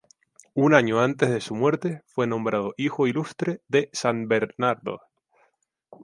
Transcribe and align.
Un 0.55 0.73
año 0.73 0.99
antes 0.99 1.29
de 1.29 1.41
su 1.41 1.53
muerte 1.53 2.01
fue 2.07 2.25
nombrado 2.25 2.73
hijo 2.75 3.05
ilustre 3.05 3.61
de 3.67 3.91
San 3.93 4.27
Bernardo. 4.27 4.99